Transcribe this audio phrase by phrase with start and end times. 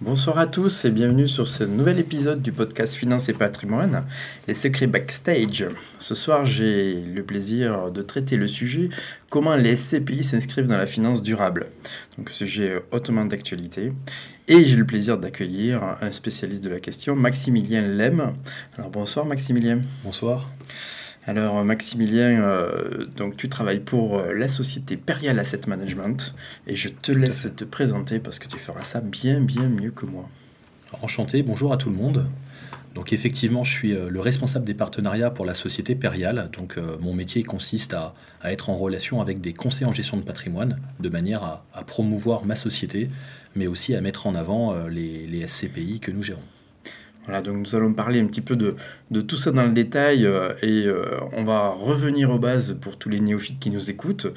[0.00, 4.04] Bonsoir à tous et bienvenue sur ce nouvel épisode du podcast Finance et patrimoine,
[4.46, 5.66] les secrets backstage.
[5.98, 8.90] Ce soir, j'ai le plaisir de traiter le sujet
[9.28, 11.66] comment les SCPI s'inscrivent dans la finance durable.
[12.16, 13.92] Donc, sujet hautement d'actualité.
[14.46, 18.34] Et j'ai le plaisir d'accueillir un spécialiste de la question, Maximilien Lem.
[18.76, 19.80] Alors, bonsoir Maximilien.
[20.04, 20.48] Bonsoir.
[21.28, 26.34] Alors Maximilien, euh, donc tu travailles pour euh, la société Perial Asset Management
[26.66, 30.06] et je te laisse te présenter parce que tu feras ça bien bien mieux que
[30.06, 30.26] moi.
[31.02, 32.24] Enchanté, bonjour à tout le monde.
[32.94, 36.48] Donc effectivement, je suis euh, le responsable des partenariats pour la société Perial.
[36.56, 40.80] Donc mon métier consiste à, être en relation avec des conseils en gestion de patrimoine
[40.98, 43.10] de manière à, promouvoir ma société,
[43.54, 46.40] mais aussi à mettre en avant les SCPI que nous gérons.
[47.28, 48.74] Voilà, donc nous allons parler un petit peu de,
[49.20, 53.10] tout ça dans le détail euh, et euh, on va revenir aux bases pour tous
[53.10, 54.28] les néophytes qui nous écoutent.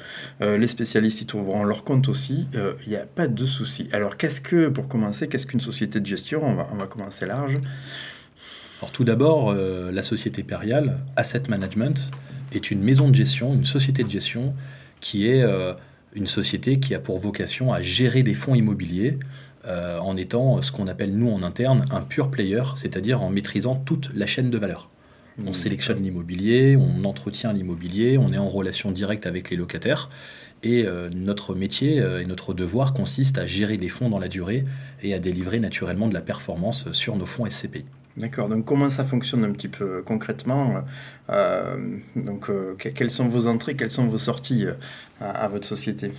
[0.42, 3.88] Euh, les spécialistes y trouveront leur compte aussi, il n'y a pas de souci.
[3.92, 6.42] Alors qu'est-ce que, pour commencer, qu'est-ce qu'une société de gestion?
[6.44, 7.58] On va, on va commencer large.
[8.82, 12.10] Alors tout d'abord, la société Perial Asset Management
[12.52, 14.54] est une maison de gestion, une société de gestion
[15.00, 15.42] qui est
[16.14, 19.18] une société qui a pour vocation à gérer des fonds immobiliers
[19.66, 23.76] euh, en étant ce qu'on appelle nous en interne un pure player, c'est-à-dire en maîtrisant
[23.76, 24.90] toute la chaîne de valeur.
[25.38, 25.54] On mmh.
[25.54, 30.10] sélectionne l'immobilier, on entretient l'immobilier, on est en relation directe avec les locataires.
[30.64, 34.28] Et euh, notre métier euh, et notre devoir consiste à gérer des fonds dans la
[34.28, 34.64] durée
[35.02, 37.84] et à délivrer naturellement de la performance sur nos fonds SCPI.
[38.16, 40.84] D'accord, donc comment ça fonctionne un petit peu concrètement
[42.14, 44.66] Donc quelles sont vos entrées, quelles sont vos sorties
[45.18, 46.10] à votre société?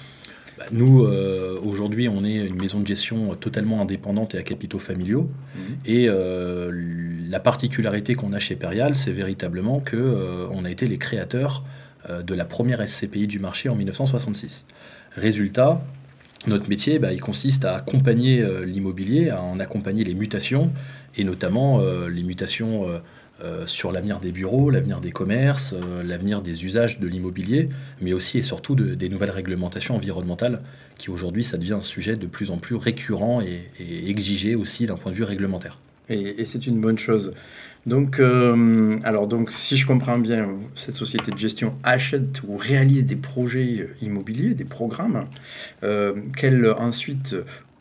[0.58, 4.80] Bah, nous, euh, aujourd'hui, on est une maison de gestion totalement indépendante et à capitaux
[4.80, 5.30] familiaux.
[5.56, 5.62] Mhm.
[5.86, 6.72] Et euh,
[7.30, 11.64] la particularité qu'on a chez Perial, c'est véritablement qu'on euh, on a été les créateurs
[12.22, 14.66] de la première SCPI du marché en 1966.
[15.16, 15.82] Résultat,
[16.48, 20.70] notre métier, bah, il consiste à accompagner l'immobilier, à en accompagner les mutations,
[21.16, 22.88] et notamment les mutations
[23.44, 27.68] euh, sur l'avenir des bureaux, l'avenir des commerces, euh, l'avenir des usages de l'immobilier,
[28.00, 30.62] mais aussi et surtout des nouvelles réglementations environnementales
[30.98, 34.96] qui aujourd'hui ça devient un sujet de plus en plus récurrent et, exigé aussi d'un
[34.96, 35.80] point de vue réglementaire.
[36.08, 37.32] Et, c'est une bonne chose.
[37.86, 43.06] Donc, euh, alors donc, si je comprends bien, cette société de gestion achète ou réalise
[43.06, 45.26] des projets immobiliers, des programmes,
[46.38, 47.36] qu'elle ensuite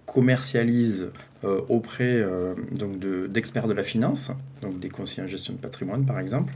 [0.07, 1.09] commercialise
[1.69, 2.99] auprès euh, donc
[3.29, 4.31] d'experts de, la finance,
[4.61, 6.53] donc des conseillers en gestion de patrimoine par exemple,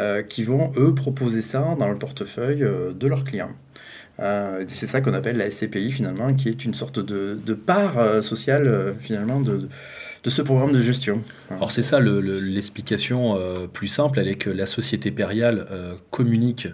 [0.00, 3.52] euh, qui vont eux proposer ça dans le portefeuille de leurs clients.
[4.18, 8.94] c'est ça qu'on appelle la SCPI finalement, qui est une sorte de, de part sociale
[9.00, 9.68] finalement de,
[10.24, 11.22] de ce programme de gestion.
[11.50, 13.38] Alors c'est ça l'explication
[13.72, 15.66] plus simple, elle est que la société périale
[16.10, 16.68] communique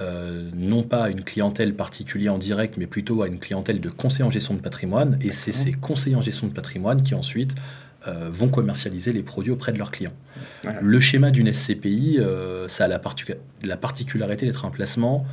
[0.00, 3.88] euh, non pas à une clientèle particulière en direct, mais plutôt à une clientèle de
[3.88, 5.18] conseillers en gestion de patrimoine.
[5.22, 7.54] Et c'est ces conseillers en gestion de patrimoine qui ensuite
[8.06, 10.12] euh, vont commercialiser les produits auprès de leurs clients.
[10.80, 13.00] Le schéma d'une SCPI, euh, ça a la,
[13.64, 15.26] la particularité d'être un placement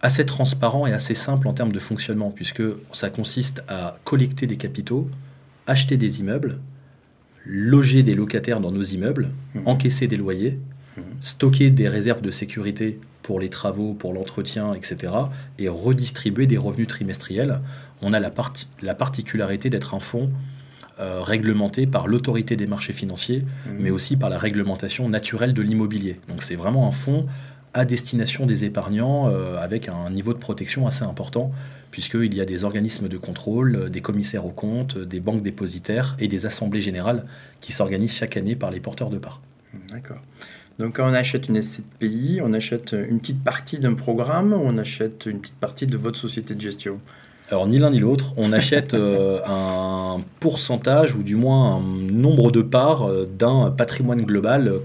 [0.00, 4.56] assez transparent et assez simple en termes de fonctionnement, puisque ça consiste à collecter des
[4.56, 5.08] capitaux,
[5.68, 6.58] acheter des immeubles,
[7.46, 9.60] loger des locataires dans nos immeubles, mmh.
[9.66, 10.58] encaisser des loyers,
[10.96, 11.00] mmh.
[11.20, 15.12] stocker des réserves de sécurité pour les travaux, pour l'entretien, etc.,
[15.58, 17.60] et redistribuer des revenus trimestriels.
[18.00, 18.32] On a la,
[18.82, 20.30] la particularité d'être un fonds
[21.00, 23.70] euh, réglementé par l'autorité des marchés financiers, mmh.
[23.78, 26.20] mais aussi par la réglementation naturelle de l'immobilier.
[26.28, 27.26] Donc c'est vraiment un fonds
[27.74, 31.50] à destination des épargnants euh, avec un niveau de protection assez important,
[31.90, 36.28] puisqu'il y a des organismes de contrôle, des commissaires aux comptes, des banques dépositaires et
[36.28, 37.24] des assemblées générales
[37.60, 39.40] qui s'organisent chaque année par les porteurs de parts.
[39.90, 40.20] D'accord.
[40.78, 44.78] Donc quand on achète une SCPI, on achète une petite partie d'un programme ou on
[44.78, 47.00] achète une petite partie de votre société de gestion?
[47.50, 52.50] Alors ni l'un ni l'autre, on achète euh, un pourcentage ou du moins un nombre
[52.50, 54.78] de parts euh, d'un patrimoine global euh,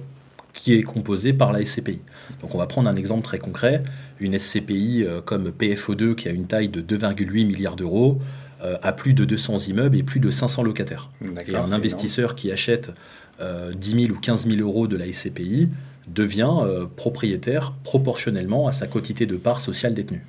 [0.54, 2.02] qui est composé par la SCPI.
[2.42, 3.84] Donc on va prendre un exemple très concret,
[4.20, 8.20] une SCPI comme PFO2 qui a une taille de 2,8 milliards d'euros,
[8.82, 11.12] a plus de 200 immeubles et plus de 500 locataires.
[11.48, 12.92] Et un investisseur qui achète
[13.40, 13.74] 10 euh,
[14.08, 15.70] 000 ou 15 000 euros de la SCPI
[16.08, 20.26] devient euh, propriétaire proportionnellement à sa quantité de parts sociales détenues.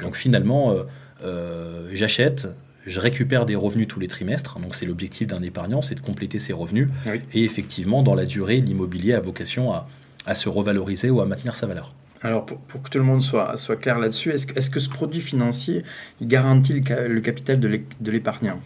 [0.00, 0.74] Donc finalement,
[1.22, 2.48] euh, j'achète,
[2.86, 4.58] je récupère des revenus tous les trimestres.
[4.58, 6.88] Donc c'est l'objectif d'un épargnant, c'est de compléter ses revenus.
[7.06, 7.20] Oui.
[7.34, 9.86] Et effectivement, dans la durée, l'immobilier a vocation à,
[10.26, 11.94] à se revaloriser ou à maintenir sa valeur.
[12.22, 14.80] Alors, pour, pour que tout le monde soit, soit clair là-dessus, est-ce, que- est-ce que
[14.80, 15.84] ce produit financier
[16.20, 18.60] il garantit le, le capital de l'épargnant?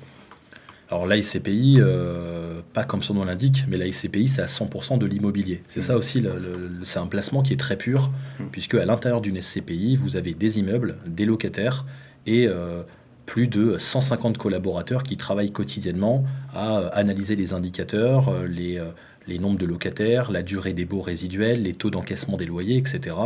[0.95, 4.97] Alors la SCPI, euh, pas comme son nom l'indique, mais la SCPI, c'est à 100%
[4.97, 5.61] de l'immobilier.
[5.69, 8.45] C'est ça aussi, le- le- le- c'est un placement qui est très pur, Mm.
[8.53, 11.85] puisque à l'intérieur d'une SCPI, vous avez des immeubles, des locataires
[12.27, 12.83] et euh,
[13.27, 16.25] plus de 150 collaborateurs qui travaillent quotidiennement
[16.55, 18.81] à euh, analyser les indicateurs, les,
[19.27, 23.17] les nombres de locataires, la durée des baux résiduels, les taux d'encaissement des loyers, etc.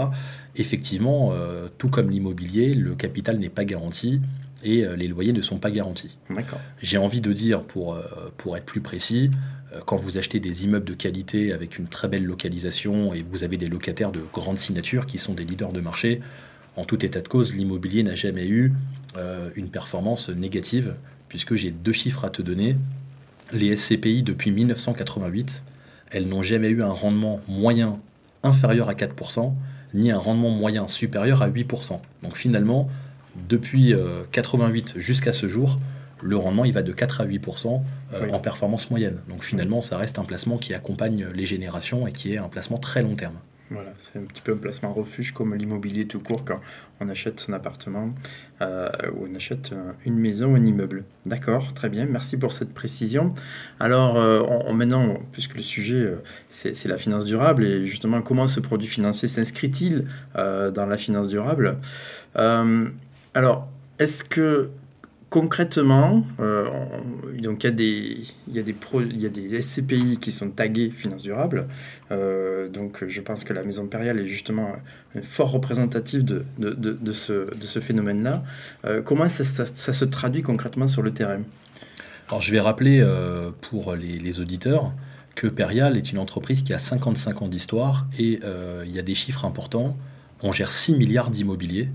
[0.57, 4.21] Effectivement, euh, tout comme l'immobilier, le capital n'est pas garanti
[4.63, 6.19] et euh, les loyers ne sont pas garantis.
[6.83, 9.31] J'ai envie de dire, pour, euh, pour être plus précis,
[9.73, 13.45] euh, quand vous achetez des immeubles de qualité avec une très belle localisation et vous
[13.45, 16.21] avez des locataires de grande signature qui sont des leaders de marché,
[16.77, 18.73] en tout état de cause, l'immobilier n'a jamais eu
[19.17, 20.95] euh, une performance négative,
[21.29, 22.77] puisque j'ai deux chiffres à te donner.
[23.53, 25.65] Les SCPI, depuis 1988,
[26.11, 27.99] elles n'ont jamais eu un rendement moyen
[28.43, 29.53] inférieur à 4%,
[29.95, 32.01] ni un rendement moyen supérieur à 8%.
[32.23, 32.89] Donc finalement,
[33.49, 35.79] depuis euh, 88 jusqu'à ce jour,
[36.23, 37.81] le rendement il va de 4 à 8%
[38.15, 38.33] euh, Oui.
[38.33, 39.19] en performance moyenne.
[39.29, 42.79] Donc finalement, ça reste un placement qui accompagne les générations et qui est un placement
[42.79, 43.35] très long terme.
[43.71, 46.59] Voilà, c'est un petit peu un placement refuge comme l'immobilier tout court quand
[47.01, 48.15] on achète son appartement
[48.63, 51.05] euh, ou on achète euh, une maison ou un immeuble.
[51.27, 53.35] D'accord, très bien, merci pour cette précision.
[53.79, 58.49] Alors, euh, on, maintenant, puisque le sujet euh, c'est la finance durable et justement comment
[58.49, 60.07] ce produit financier s'inscrit-il
[60.37, 61.77] euh, dans la finance durable
[62.37, 62.89] Euh,
[63.39, 63.69] Alors,
[64.01, 64.71] est-ce que
[65.31, 66.69] concrètement, euh,
[67.37, 71.69] il y a des, SCPI qui sont tagués finance durable.
[72.11, 74.73] Euh, donc je pense que la Maison Impériale est justement
[75.23, 76.43] fort représentatif de,
[77.13, 78.43] ce, phénomène-là.
[78.85, 81.43] Euh, comment ça, se traduit concrètement sur le terrain?
[82.31, 83.07] Alors je vais rappeler
[83.61, 84.95] pour les, auditeurs
[85.37, 88.41] que Perial est une entreprise qui a 55 ans d'histoire et
[88.85, 89.97] il y a des chiffres importants.
[90.43, 91.89] On gère 6 milliards d'immobilier,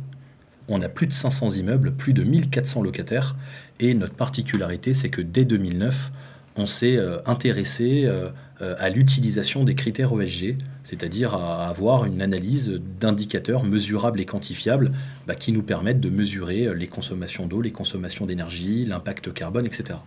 [0.68, 3.36] on a plus de 500 immeubles, plus de 1400 locataires
[3.80, 6.12] et notre particularité c'est que dès 2009,
[6.56, 8.30] on s'est euh, intéressé euh,
[8.62, 14.92] euh, à l'utilisation des critères ESG, c'est-à-dire à avoir une analyse d'indicateurs mesurables et quantifiables
[15.26, 20.00] bah, qui nous permettent de mesurer les consommations d'eau, les consommations d'énergie, l'impact carbone, etc.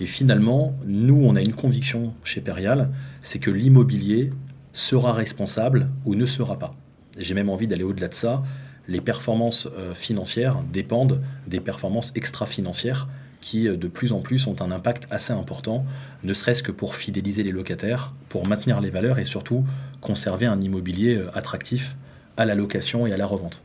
[0.00, 4.32] Et finalement, nous, on a une conviction chez Perial, c'est que l'immobilier
[4.72, 6.74] sera responsable ou ne sera pas.
[7.18, 8.42] J'ai même envie d'aller au-delà de ça.
[8.88, 13.08] Les performances euh, financières dépendent des performances extra-financières
[13.40, 15.84] qui, euh, de plus en plus, ont un impact assez important,
[16.24, 19.64] ne serait-ce que pour fidéliser les locataires, pour maintenir les valeurs et surtout
[20.00, 21.96] conserver un immobilier euh, attractif
[22.36, 23.62] à la location et à la revente.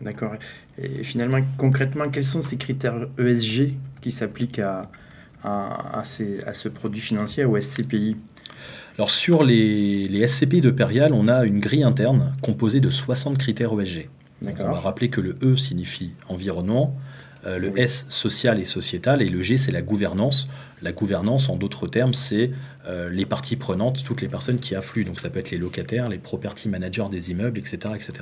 [0.00, 0.34] D'accord.
[0.78, 4.90] Et finalement, concrètement, quels sont ces critères ESG qui s'appliquent à,
[5.42, 8.16] à, à ces- à ce produit financier, au SCPI
[8.96, 13.38] Alors sur les, les SCPI de Perial, on a une grille interne composée de 60
[13.38, 14.08] critères ESG.
[14.44, 16.96] Donc, on va rappeler que le E signifie environnement,
[17.46, 17.78] euh, le.
[17.78, 20.48] S social et sociétal, et le G c'est la gouvernance.
[20.84, 22.50] La gouvernance, en d'autres termes, c'est
[22.86, 25.06] euh, les parties prenantes, toutes les personnes qui affluent.
[25.06, 28.12] Donc ça peut être les locataires, les property managers des immeubles, etc., etc.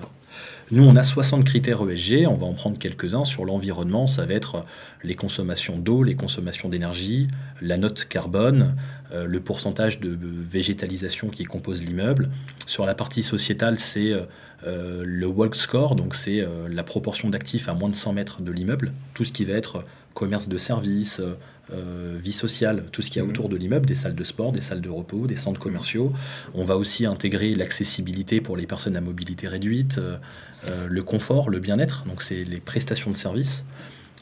[0.70, 3.24] Nous, on a 60 critères ESG, on va en prendre quelques-uns.
[3.24, 4.64] Sur l'environnement, ça va être
[5.02, 7.26] les consommations d'eau, les consommations d'énergie,
[7.60, 8.76] la note carbone,
[9.12, 12.30] euh, le pourcentage de végétalisation qui compose l'immeuble.
[12.66, 14.22] Sur la partie sociétale, c'est euh,
[14.66, 18.42] euh, le walk score, donc c'est euh, la proportion d'actifs à moins de 100 mètres
[18.42, 19.84] de l'immeuble, tout ce qui va être
[20.14, 21.20] commerce de services,
[21.72, 23.30] euh, vie sociale, tout ce qu'il y a Mhm.
[23.30, 26.12] autour de l'immeuble, des salles de sport, des salles de repos, des centres commerciaux.
[26.54, 30.16] On va aussi intégrer l'accessibilité pour les personnes à mobilité réduite, euh,
[30.68, 33.64] euh, le confort, le bien-être, donc c'est les prestations de services.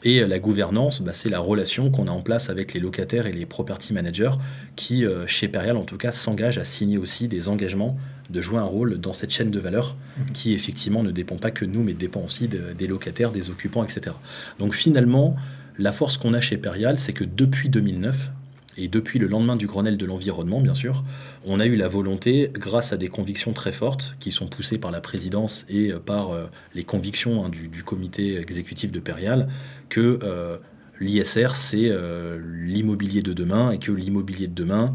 [0.03, 3.31] Et la gouvernance, bah, c'est la relation qu'on a en place avec les locataires et
[3.31, 4.31] les property managers
[4.75, 7.97] qui, euh, chez Perial en tout cas, s'engagent à signer aussi des engagements
[8.31, 10.31] de jouer un rôle dans cette chaîne de valeur Mhm.
[10.31, 13.49] qui effectivement ne dépend pas que de nous, mais dépend aussi de- des locataires, des
[13.51, 14.15] occupants, etc.
[14.57, 15.35] Donc finalement,
[15.77, 18.31] la force qu'on a chez Perial, c'est que depuis 2009,
[18.77, 21.03] et depuis le lendemain du Grenelle de l'environnement, bien sûr,
[21.45, 24.91] on a eu la volonté, grâce à des convictions très fortes, qui sont poussées par
[24.91, 29.49] la présidence et euh, par euh, les convictions hein, du, comité exécutif de Perial,
[29.89, 30.57] que euh,
[30.99, 31.91] l'ISR, c'est
[32.39, 34.93] l'immobilier de demain, et que l'immobilier de demain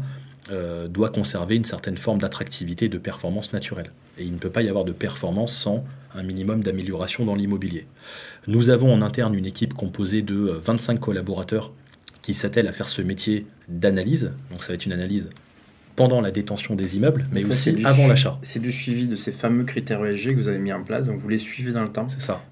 [0.89, 3.91] doit conserver une certaine forme d'attractivité et de performance naturelle.
[4.17, 5.83] Et il ne peut pas y avoir de performance sans
[6.17, 7.87] un minimum d'amélioration dans l'immobilier.
[8.47, 11.73] Nous avons en interne une équipe composée de euh, 25 collaborateurs
[12.21, 14.33] qui s'attellent à faire ce métier d'analyse.
[14.51, 15.29] Donc ça va être une analyse
[15.95, 18.37] pendant la détention des immeubles, mais là, aussi avant l'achat.
[18.43, 21.19] C'est du suivi de ces fameux critères ESG que vous avez mis en place, donc
[21.19, 22.07] vous les suivez dans le temps.
[22.07, 22.43] C'est ça.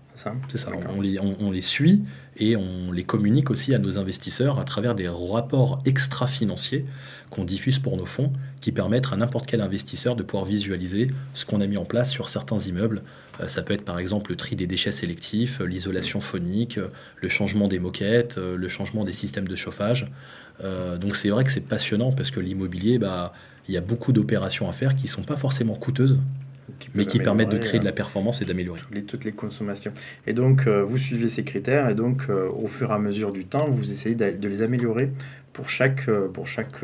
[0.48, 0.72] C'est ça.
[0.89, 2.03] On les, on, les, suit
[2.38, 6.86] et on les communique aussi à nos investisseurs à travers des rapports extra-financiers
[7.29, 8.31] qu'on diffuse pour nos fonds
[8.62, 12.12] qui permettent à n'importe quel investisseur de pouvoir visualiser ce qu'on a mis en place
[12.12, 13.03] sur certains immeubles.
[13.41, 16.89] Euh, ça peut être par exemple le tri des déchets sélectifs, euh, l'isolation phonique, euh,
[17.22, 20.07] le changement des moquettes, le changement des systèmes de chauffage.
[20.63, 23.34] donc c'est vrai que c'est passionnant parce que l'immobilier, bah,
[23.67, 26.17] il y a beaucoup d'opérations à faire qui ne sont pas forcément coûteuses
[26.93, 28.79] mais qui permettent de créer de la performance et d'améliorer.
[28.79, 29.93] Toutes les, toutes les consommations.
[30.27, 33.67] Et donc, vous suivez ces critères, et donc, au fur et à mesure du temps,
[33.69, 35.12] vous essayez de, les améliorer
[35.53, 36.81] pour chaque, pour chaque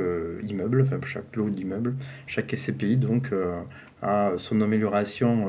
[0.47, 1.95] immeuble, enfin pour chaque lot d'immeubles,
[2.27, 3.31] chaque SCPI, donc,
[4.01, 5.47] à son amélioration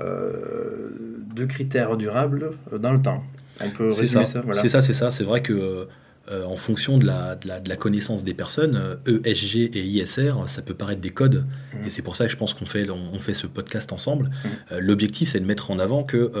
[0.00, 3.22] de critères durables dans le temps.
[3.60, 4.42] On peut résumer ça.
[4.54, 5.10] C'est ça, c'est ça.
[5.10, 5.88] C'est vrai que
[6.30, 10.62] euh, en fonction de la, de, la, connaissance des personnes, ESG euh, et ISR, ça
[10.62, 11.44] peut paraître des codes.
[11.74, 11.86] Mmh.
[11.86, 14.28] Et c'est pour ça que je pense qu'on fait, on, fait ce podcast ensemble.
[14.28, 14.48] Mmh.
[14.72, 16.32] Euh, l'objectif, c'est de mettre en avant que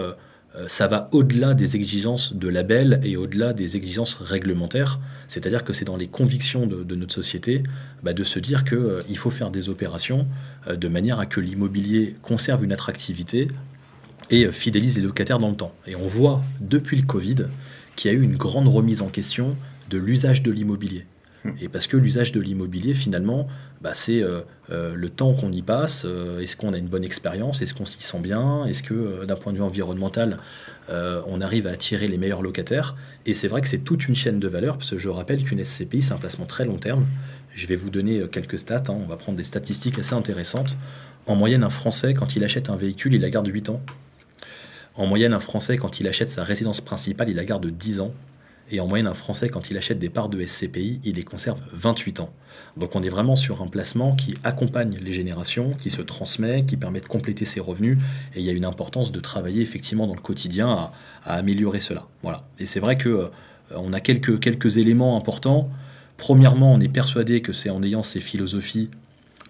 [0.68, 5.00] ça va au-delà des exigences de label et au-delà des exigences réglementaires.
[5.26, 7.64] C'est-à-dire que c'est dans les convictions de, notre société
[8.04, 10.28] bah, de se dire qu'il faut faire des opérations
[10.68, 13.48] de manière à que l'immobilier conserve une attractivité
[14.30, 15.74] et fidélise les locataires dans le temps.
[15.88, 17.48] Et on voit depuis le Covid
[17.96, 19.56] qu'il y a eu une grande remise en question
[19.90, 21.06] de l'usage de l'immobilier.
[21.44, 21.50] Hmm.
[21.60, 23.46] Et parce que l'usage de l'immobilier, finalement,
[23.80, 26.04] bah, c'est euh, euh, le temps qu'on y passe.
[26.06, 29.36] Euh, est-ce qu'on a une bonne expérience Est-ce qu'on s'y sent bien Est-ce que, d'un
[29.36, 30.38] point de vue environnemental,
[30.88, 34.38] on arrive à attirer les meilleurs locataires Et c'est vrai que c'est toute une chaîne
[34.38, 37.06] de valeur, parce que je rappelle qu'une SCPI, c'est un placement très long terme.
[37.54, 38.84] Je vais vous donner quelques stats.
[38.88, 38.98] Hein.
[39.02, 40.76] On va prendre des statistiques assez intéressantes.
[41.26, 43.80] En moyenne, un Français, quand il achète un véhicule, il la garde 8 ans.
[44.96, 48.14] En moyenne, un Français, quand il achète sa résidence principale, il la garde 10 ans.
[48.70, 51.60] Et en moyenne, un Français, quand il achète des parts de SCPI, il les conserve
[51.72, 52.32] 28 ans.
[52.76, 56.76] Donc on est vraiment sur un placement qui accompagne les générations, qui se transmet, qui
[56.76, 57.98] permet de compléter ses revenus.
[58.34, 60.90] Et il y a une importance de travailler effectivement dans le quotidien
[61.24, 62.06] à, améliorer cela.
[62.22, 62.44] Voilà.
[62.58, 63.28] Et c'est vrai que euh,
[63.70, 65.70] on a quelques, quelques éléments importants.
[66.16, 68.90] Premièrement, on est persuadé que c'est en ayant ces philosophies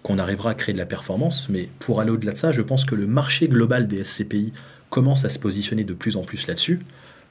[0.03, 1.47] qu'on arrivera à créer de la performance.
[1.49, 4.53] Mais pour aller au-delà de ça, je pense que le marché global des SCPI
[4.89, 6.79] commence à se positionner de plus en plus là-dessus.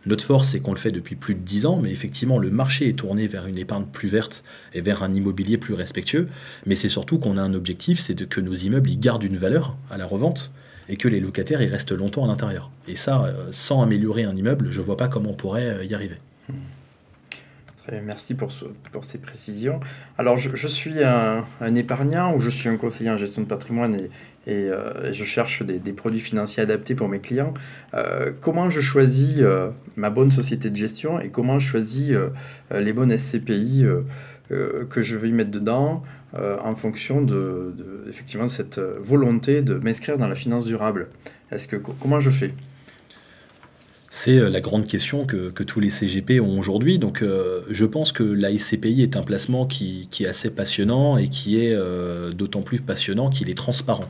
[0.07, 2.89] Notre force, c'est qu'on le fait depuis plus de 10 ans, mais effectivement, le marché
[2.89, 4.45] est tourné vers une épargne plus verte
[4.75, 6.29] et vers un immobilier plus respectueux.
[6.67, 9.77] Mais c'est surtout qu'on a un objectif, c'est que nos immeubles y gardent une valeur
[9.91, 10.51] à la revente
[10.89, 12.71] et que les locataires y restent longtemps à l'intérieur.
[12.87, 15.85] Et ça, euh, sans améliorer un immeuble, je ne vois pas comment on pourrait euh,
[15.85, 16.17] y arriver.
[18.03, 18.51] Merci pour,
[19.03, 19.79] ces précisions.
[20.17, 24.09] Alors, je, suis un, épargnant ou je suis un conseiller en gestion de patrimoine et,
[24.49, 27.53] euh, je cherche des, produits financiers adaptés pour mes clients.
[27.93, 32.17] Euh, comment je choisis euh, ma bonne société de gestion et comment je choisis
[32.73, 33.85] les bonnes SCPI
[34.49, 40.17] que je vais y mettre dedans en fonction de, de, effectivement, cette volonté de m'inscrire
[40.17, 41.09] dans la finance durable?
[41.51, 42.55] Est-ce que, Comment je fais?
[44.17, 47.01] C'est euh, la grande question que, tous les CGP ont aujourd'hui.
[47.01, 51.29] Donc euh, je pense que la SCPI est un placement qui, est assez passionnant et
[51.29, 54.05] qui est euh, d'autant plus passionnant qu'il est transparent.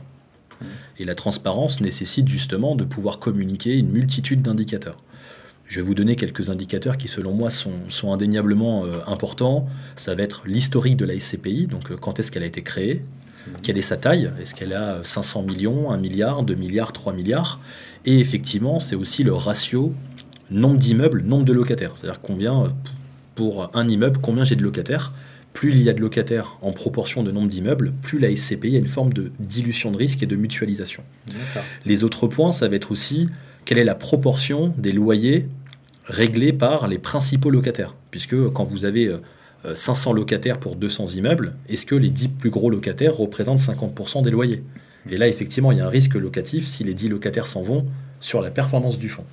[0.61, 0.65] Mmh.
[0.99, 4.97] Et la transparence nécessite justement de pouvoir communiquer une multitude d'indicateurs.
[5.65, 9.67] Je vais vous donner quelques indicateurs qui, selon moi, sont, indéniablement importants.
[9.95, 13.03] Ça va être l'historique de la SCPI, donc quand est-ce qu'elle a été créée?
[13.61, 17.59] Quelle est sa taille, est-ce qu'elle a 500 millions, 1 milliard, 2 milliards, 3 milliards,
[18.05, 19.93] et effectivement, c'est aussi le ratio
[20.51, 21.93] nombre d'immeubles, nombre de locataires.
[21.95, 22.73] C'est-à-dire combien,
[23.35, 25.11] pour un immeuble, combien j'ai de locataires?
[25.53, 28.79] Plus il y a de locataires en proportion de nombre d'immeubles, plus la SCPI a
[28.79, 31.03] une forme de dilution de risque et de mutualisation.
[31.85, 33.29] Les autres points, ça va être aussi
[33.63, 35.47] quelle est la proportion des loyers
[36.05, 37.95] réglés par les principaux locataires?
[38.11, 39.15] Puisque quand vous avez
[39.73, 44.23] 500 euh, locataires pour 200 immeubles, est-ce que les 10 plus gros locataires représentent 50%
[44.23, 44.63] des loyers?
[45.09, 47.85] Et là, effectivement, il y a un risque locatif si les 10 locataires s'en vont
[48.19, 49.25] sur la performance du fonds.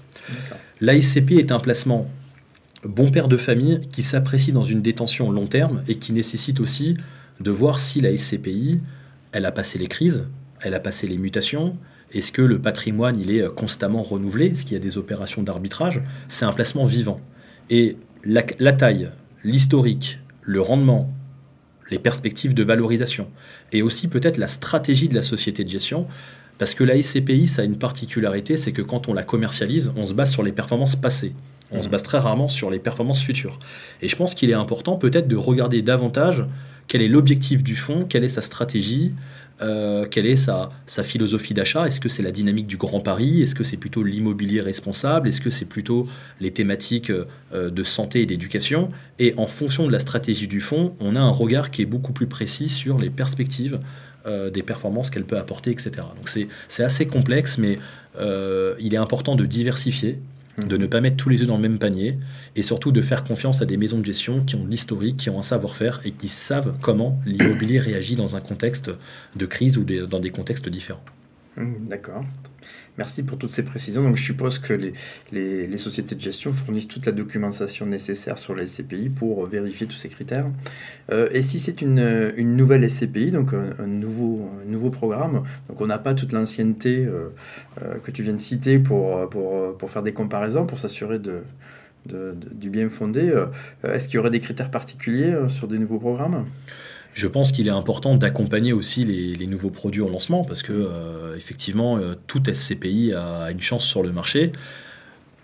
[0.81, 2.09] L'ASCP est un placement
[2.85, 6.97] bon père de famille qui s'apprécie dans une détention long terme et qui nécessite aussi
[7.41, 8.81] de voir si la SCPI,
[9.33, 10.27] elle a passé les crises,
[10.61, 11.77] elle a passé les mutations,
[12.12, 16.03] est-ce que le patrimoine il est constamment renouvelé, est-ce qu'il y a des opérations d'arbitrage,
[16.29, 17.21] c'est un placement vivant.
[17.71, 19.11] Et la taille,
[19.45, 21.11] l'historique, le rendement,
[21.91, 23.29] les perspectives de valorisation,
[23.73, 26.07] et aussi peut-être la stratégie de la société de gestion,
[26.59, 30.07] parce que la SCPI, ça a une particularité, c'est que quand on la commercialise, on
[30.07, 31.33] se base sur les performances passées.
[31.71, 31.91] On se mmh.
[31.91, 33.59] base très rarement sur les performances futures.
[34.03, 36.45] Et je pense qu'il est important peut-être de regarder davantage
[36.89, 39.15] quel est l'objectif du fonds, quelle est sa stratégie,
[39.61, 40.69] euh, quelle est sa,
[41.03, 41.87] philosophie d'achat?
[41.87, 43.43] Est-ce que c'est la dynamique du Grand Paris?
[43.43, 45.29] Est-ce que c'est plutôt l'immobilier responsable?
[45.29, 46.07] Est-ce que c'est plutôt
[46.41, 48.91] les thématiques euh, de santé et d'éducation?
[49.19, 52.13] Et en fonction de la stratégie du fonds, on a un regard qui est beaucoup
[52.13, 53.81] plus précis sur les perspectives
[54.27, 55.91] euh, des performances qu'elle peut apporter, etc.
[56.17, 57.79] Donc c'est assez complexe, mais
[58.19, 60.19] il est important de diversifier.
[60.59, 62.19] De ne pas mettre tous les œufs dans le même panier
[62.57, 65.31] et surtout de faire confiance à des maisons de gestion qui ont de l'historique, qui
[65.31, 68.91] ont un savoir-faire et qui savent comment l'immobilier réagit dans un contexte
[69.35, 71.05] de crise ou dans des contextes différents.
[71.57, 72.25] Mmh, d'accord.
[72.97, 74.03] Merci pour toutes ces précisions.
[74.03, 74.93] Donc, je suppose que les,
[75.33, 79.97] les, sociétés de gestion fournissent toute la documentation nécessaire sur les SCPI pour vérifier tous
[79.97, 80.47] ces critères.
[81.11, 85.87] Euh, et si c'est une, une, nouvelle SCPI, donc un, nouveau, nouveau programme, donc on
[85.87, 87.29] n'a pas toute l'ancienneté euh,
[87.83, 91.43] euh, que tu viens de citer pour, pour, pour faire des comparaisons, pour s'assurer de,
[92.07, 93.33] de, du bien fondé,
[93.85, 96.47] est-ce qu'il y aurait des critères particuliers sur des nouveaux programmes?
[97.14, 101.37] Je pense qu'il est important d'accompagner aussi les, nouveaux produits au lancement parce que euh,
[101.37, 104.52] effectivement euh, tout SCPI a une chance sur le marché.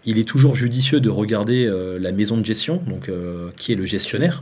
[0.05, 3.11] Il est toujours judicieux de regarder euh, la maison de gestion, donc
[3.57, 4.41] qui est le gestionnaire.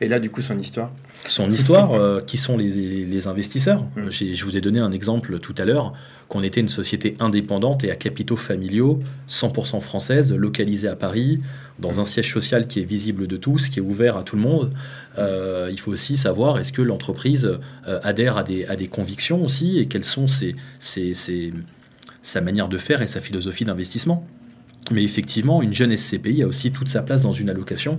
[0.00, 0.90] Et là, du coup, son histoire.
[1.28, 3.84] Son histoire, qui sont les, investisseurs.
[3.96, 4.10] Mm.
[4.10, 5.92] Je vous ai donné un exemple tout à l'heure,
[6.28, 11.40] qu'on était une société indépendante et à capitaux familiaux, 100% française, localisée à Paris
[11.78, 14.42] dans un siège social qui est visible de tous, qui est ouvert à tout le
[14.42, 14.72] monde.
[15.18, 19.44] Euh, il faut aussi savoir est-ce que l'entreprise euh, adhère à des, à des convictions
[19.44, 20.56] aussi et quelles sont ses,
[22.22, 24.26] sa manière de faire et sa philosophie d'investissement.
[24.90, 27.98] Mais effectivement, une jeune SCPI a aussi toute sa place dans une allocation.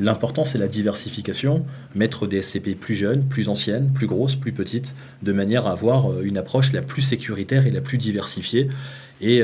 [0.00, 4.94] L'important, c'est la diversification, mettre des SCPI plus jeunes, plus anciennes, plus grosses, plus petites,
[5.22, 8.70] de manière à avoir euh, une approche la plus sécuritaire et la plus diversifiée.
[9.20, 9.42] Et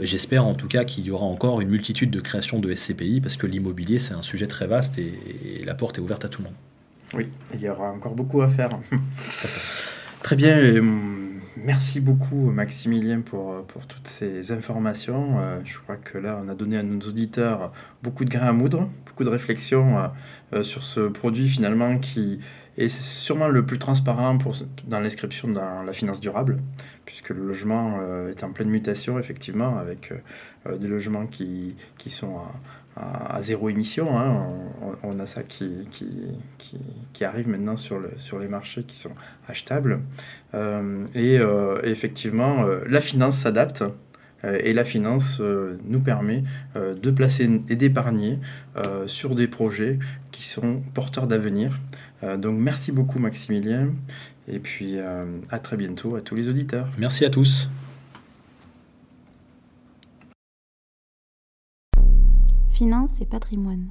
[0.00, 3.36] J'espère en tout cas qu'il y aura encore une multitude de créations de SCPI parce
[3.36, 6.48] que l'immobilier c'est un sujet très vaste et, la porte est ouverte à tout le
[6.48, 6.56] monde.
[7.14, 8.70] Oui, il y aura encore beaucoup à faire.
[10.22, 10.80] très bien, euh,
[11.56, 15.38] merci beaucoup Maximilien pour, pour toutes ces informations.
[15.38, 17.72] Euh, je crois que là on a donné à nos auditeurs
[18.02, 20.10] beaucoup de grains à moudre, beaucoup de réflexions
[20.54, 22.40] euh, sur ce produit finalement qui
[22.78, 24.54] et c'est sûrement le plus transparent pour,
[24.86, 26.58] dans l'inscription dans la finance durable,
[27.04, 30.16] puisque le logement euh, est en pleine mutation, effectivement, avec euh,
[30.66, 32.40] euh, des logements qui, qui sont
[32.96, 34.18] à, à, zéro émission.
[34.18, 34.46] Hein.
[35.02, 36.08] On, a ça qui, qui,
[37.12, 39.12] qui, arrive maintenant sur, le, sur les marchés qui sont
[39.48, 40.00] achetables.
[41.14, 41.40] et,
[41.84, 43.84] effectivement, la finance s'adapte.
[44.44, 46.42] Et la finance nous permet
[46.74, 48.38] de placer et d'épargner
[49.06, 49.98] sur des projets
[50.32, 51.78] qui sont porteurs d'avenir.
[52.22, 53.90] Euh, donc merci beaucoup Maximilien
[54.48, 56.88] et puis euh, à très bientôt à tous les auditeurs.
[56.98, 57.68] Merci à tous.
[62.72, 63.90] Finance et patrimoine.